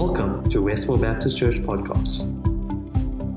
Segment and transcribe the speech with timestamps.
[0.00, 2.22] Welcome to Westville Baptist Church podcast.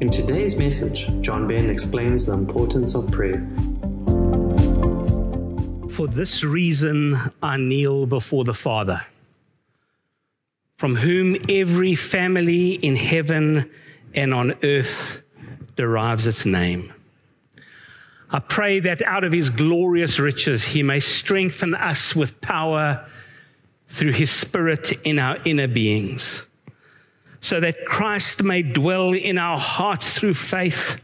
[0.01, 3.45] In today's message, John Ben explains the importance of prayer.
[5.89, 9.01] For this reason, I kneel before the Father,
[10.77, 13.69] from whom every family in heaven
[14.13, 15.21] and on earth
[15.75, 16.93] derives its name.
[18.31, 23.05] I pray that out of his glorious riches, he may strengthen us with power
[23.87, 26.45] through his spirit in our inner beings,
[27.43, 31.03] so that Christ may dwell in our hearts through faith.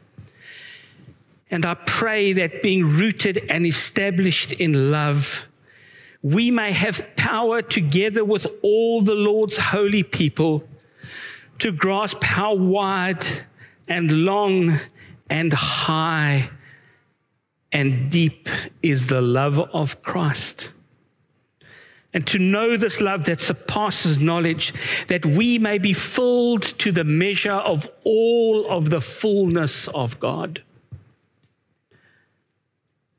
[1.52, 5.46] And I pray that being rooted and established in love,
[6.24, 10.66] we may have power together with all the Lord's holy people
[11.58, 13.26] to grasp how wide
[13.90, 14.80] and long
[15.30, 16.50] and high
[17.74, 18.48] and deep
[18.82, 20.72] is the love of Christ
[22.14, 24.74] and to know this love that surpasses knowledge,
[25.08, 30.64] that we may be filled to the measure of all of the fullness of God.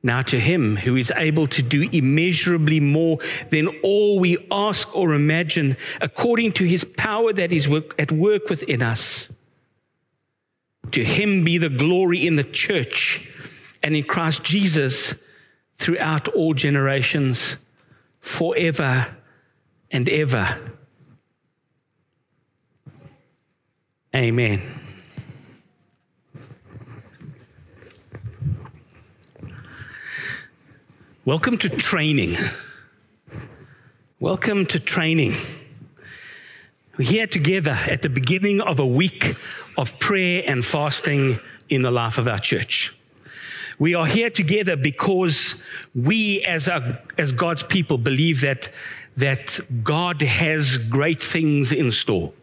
[0.03, 3.19] Now, to him who is able to do immeasurably more
[3.51, 8.83] than all we ask or imagine, according to his power that is at work within
[8.83, 9.29] us,
[10.93, 13.31] to him be the glory in the church
[13.83, 15.15] and in Christ Jesus
[15.77, 17.59] throughout all generations
[18.21, 19.07] forever
[19.91, 20.57] and ever.
[24.15, 24.61] Amen.
[31.25, 32.35] Welcome to training.
[34.19, 35.35] Welcome to training.
[36.99, 39.37] We're here together at the beginning of a week
[39.79, 42.95] of prayer and fasting in the life of our church.
[43.81, 45.65] We are here together because
[45.95, 48.69] we, as, a, as God's people, believe that,
[49.17, 52.35] that God has great things in store.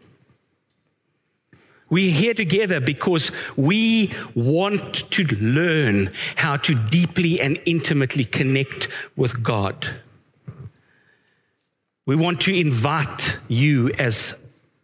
[1.90, 9.40] We're here together because we want to learn how to deeply and intimately connect with
[9.40, 10.00] God.
[12.04, 14.34] We want to invite you as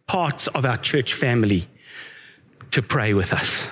[0.07, 1.67] parts of our church family
[2.71, 3.67] to pray with us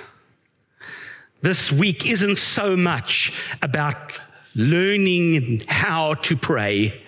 [1.44, 4.18] this week isn't so much about
[4.54, 7.02] learning how to pray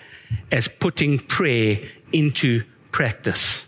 [0.51, 1.79] as putting prayer
[2.13, 3.65] into practice.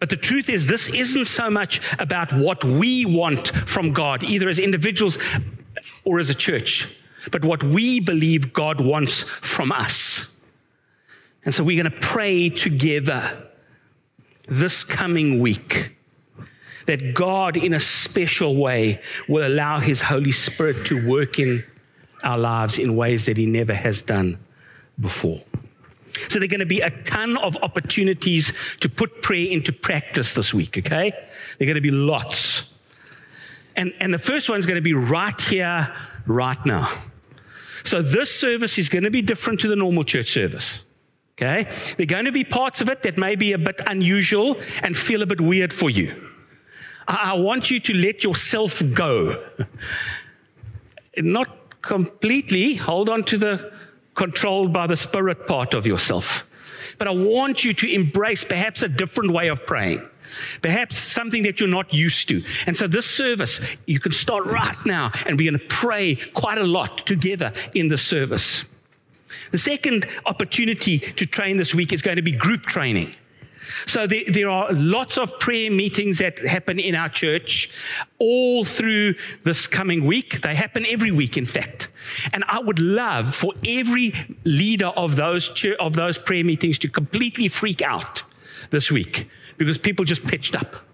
[0.00, 4.48] But the truth is, this isn't so much about what we want from God, either
[4.48, 5.16] as individuals
[6.04, 6.92] or as a church,
[7.30, 10.40] but what we believe God wants from us.
[11.44, 13.46] And so we're going to pray together
[14.48, 15.95] this coming week
[16.86, 21.64] that God, in a special way, will allow His Holy Spirit to work in
[22.22, 24.38] our lives in ways that He never has done
[24.98, 25.40] before.
[26.28, 30.32] So, there are going to be a ton of opportunities to put prayer into practice
[30.32, 31.10] this week, okay?
[31.58, 32.72] There are going to be lots.
[33.76, 35.94] And, and the first one's going to be right here,
[36.26, 36.90] right now.
[37.84, 40.84] So, this service is going to be different to the normal church service.
[41.38, 41.64] Okay?
[41.96, 44.96] There are going to be parts of it that may be a bit unusual and
[44.96, 46.25] feel a bit weird for you.
[47.08, 49.44] I want you to let yourself go.
[51.16, 53.72] Not completely hold on to the
[54.14, 56.48] controlled by the spirit part of yourself.
[56.98, 60.06] But I want you to embrace perhaps a different way of praying.
[60.62, 62.42] Perhaps something that you're not used to.
[62.66, 66.58] And so this service, you can start right now and we're going to pray quite
[66.58, 68.64] a lot together in the service.
[69.52, 73.14] The second opportunity to train this week is going to be group training.
[73.86, 77.70] So there, there, are lots of prayer meetings that happen in our church
[78.18, 80.42] all through this coming week.
[80.42, 81.88] They happen every week, in fact.
[82.32, 84.12] And I would love for every
[84.44, 88.22] leader of those, of those prayer meetings to completely freak out
[88.70, 89.28] this week
[89.58, 90.85] because people just pitched up.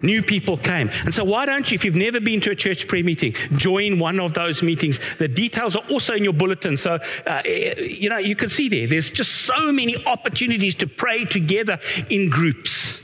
[0.00, 0.90] New people came.
[1.04, 3.98] And so, why don't you, if you've never been to a church prayer meeting, join
[3.98, 5.00] one of those meetings?
[5.18, 6.76] The details are also in your bulletin.
[6.76, 11.24] So, uh, you know, you can see there, there's just so many opportunities to pray
[11.24, 11.80] together
[12.10, 13.02] in groups.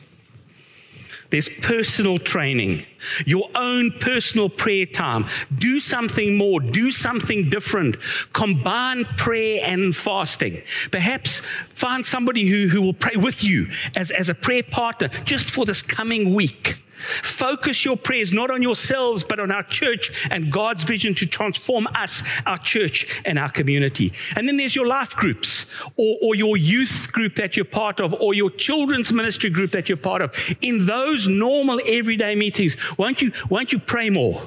[1.30, 2.86] There's personal training,
[3.26, 5.24] your own personal prayer time.
[5.58, 7.96] Do something more, do something different.
[8.32, 10.62] Combine prayer and fasting.
[10.92, 11.40] Perhaps
[11.70, 13.66] find somebody who, who will pray with you
[13.96, 16.78] as, as a prayer partner just for this coming week.
[17.04, 21.86] Focus your prayers not on yourselves, but on our church and God's vision to transform
[21.94, 24.12] us, our church, and our community.
[24.36, 25.66] And then there's your life groups,
[25.96, 29.88] or, or your youth group that you're part of, or your children's ministry group that
[29.88, 30.34] you're part of.
[30.60, 34.42] In those normal everyday meetings, won't you, won't you pray more?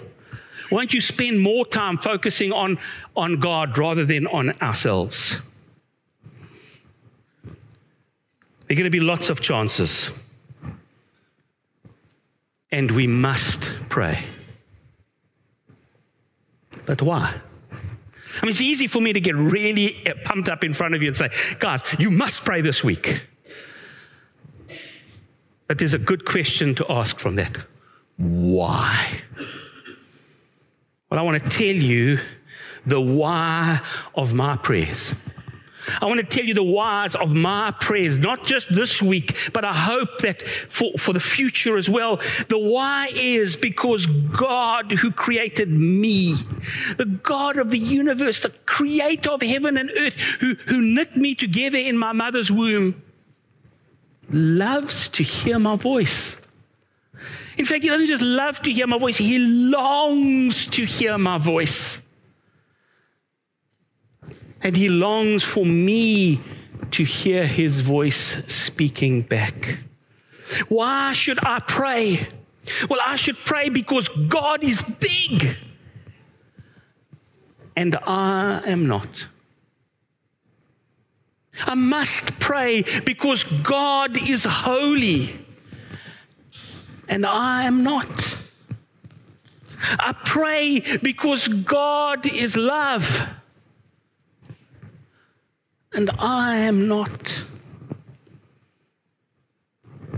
[0.72, 2.78] Won't you spend more time focusing on,
[3.16, 5.42] on God rather than on ourselves?
[7.46, 10.12] There are going to be lots of chances.
[12.72, 14.24] And we must pray.
[16.86, 17.34] But why?
[17.72, 21.08] I mean, it's easy for me to get really pumped up in front of you
[21.08, 21.30] and say,
[21.60, 23.26] guys, you must pray this week.
[25.68, 27.58] But there's a good question to ask from that.
[28.18, 29.22] Why?
[31.10, 32.20] Well, I want to tell you
[32.86, 33.82] the why
[34.16, 35.14] of my prayers.
[36.02, 39.64] I want to tell you the whys of my prayers, not just this week, but
[39.66, 42.18] I hope that for, for the future as well.
[42.50, 46.34] The why is because God, who created me,
[46.98, 51.36] the God of the universe, the creator of heaven and earth, who, who knit me
[51.36, 53.02] together in my mother's womb,
[54.30, 56.38] loves to hear my voice.
[57.58, 61.38] In fact, he doesn't just love to hear my voice, he longs to hear my
[61.38, 62.02] voice.
[64.68, 66.42] And he longs for me
[66.92, 69.80] to hear his voice speaking back.
[70.68, 72.28] Why should I pray?
[72.90, 75.56] Well, I should pray because God is big
[77.78, 79.30] and I am not.
[81.66, 85.34] I must pray because God is holy
[87.08, 88.38] and I am not.
[89.98, 93.30] I pray because God is love
[95.98, 97.44] and I am not.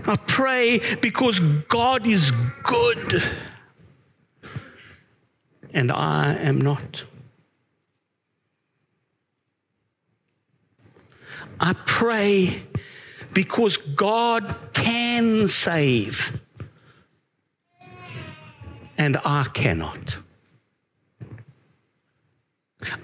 [0.06, 2.31] I pray because God is
[2.64, 3.24] good
[5.74, 7.06] and I am not.
[11.62, 12.64] I pray
[13.34, 16.42] because God can save
[18.98, 20.20] and I cannot.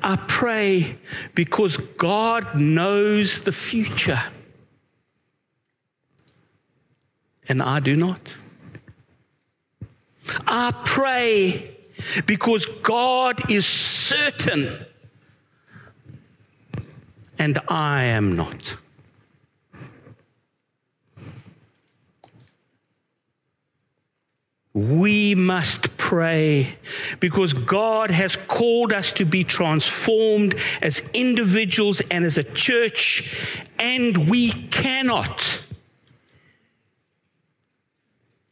[0.01, 0.97] I pray
[1.33, 4.21] because God knows the future
[7.47, 8.35] and I do not.
[10.47, 11.77] I pray
[12.25, 14.85] because God is certain
[17.37, 18.77] and I am not.
[24.75, 26.75] We must pray
[27.21, 33.33] because God has called us to be transformed as individuals and as a church,
[33.79, 35.63] and we cannot.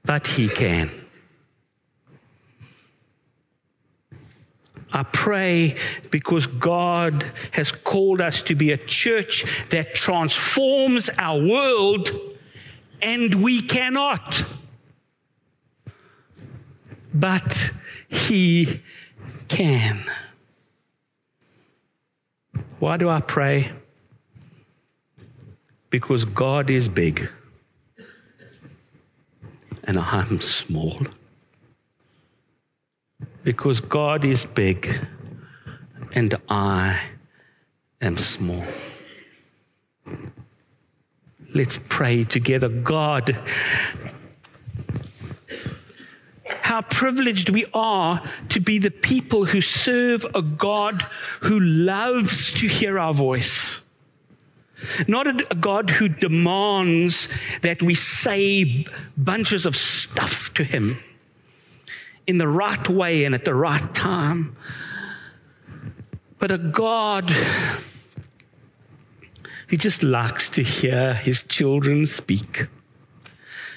[0.06, 0.90] But He can.
[4.94, 5.76] I pray
[6.10, 12.12] because God has called us to be a church that transforms our world,
[13.02, 14.46] and we cannot
[17.14, 17.72] but
[18.10, 18.82] He
[19.48, 20.04] can.
[22.80, 23.72] Why do I pray?
[25.90, 27.30] Because God is big
[29.86, 31.00] and I'm small.
[33.44, 35.08] Because God is big
[36.14, 37.00] and I
[38.02, 38.64] am small.
[41.54, 42.70] Let's pray together.
[42.70, 43.38] God,
[46.74, 51.04] how privileged we are to be the people who serve a God
[51.42, 53.84] who loves to hear our voice.
[55.08, 57.28] Not a God who demands
[57.62, 60.98] that we say bunches of stuff to him
[62.26, 64.58] in the right way and at the right time,
[66.40, 67.30] but a God
[69.68, 72.66] who just likes to hear his children speak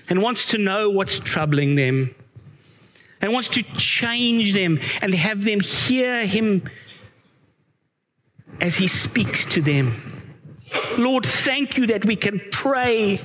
[0.09, 2.15] and wants to know what's troubling them
[3.27, 6.63] and wants to change them and have them hear him
[8.61, 10.33] as he speaks to them.
[10.97, 13.21] Lord, thank you that we can pray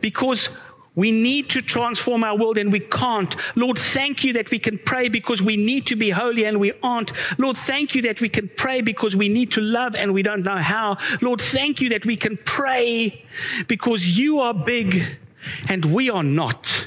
[0.00, 0.50] because
[0.94, 3.34] we need to transform our world and we can't.
[3.56, 6.72] Lord, thank you that we can pray because we need to be holy and we
[6.80, 7.10] aren't.
[7.40, 10.44] Lord, thank you that we can pray because we need to love and we don't
[10.44, 10.96] know how.
[11.20, 13.24] Lord, thank you that we can pray
[13.66, 15.02] because you are big
[15.68, 16.86] and we are not.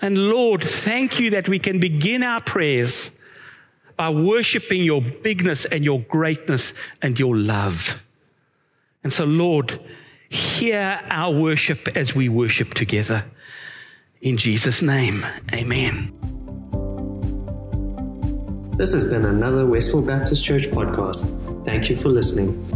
[0.00, 3.10] And Lord, thank you that we can begin our prayers
[3.96, 8.02] by worshiping your bigness and your greatness and your love.
[9.02, 9.78] And so, Lord,
[10.28, 13.24] hear our worship as we worship together.
[14.20, 16.12] In Jesus' name, amen.
[18.76, 21.64] This has been another Westfield Baptist Church podcast.
[21.64, 22.73] Thank you for listening.